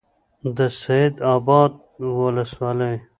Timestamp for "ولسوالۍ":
2.21-2.95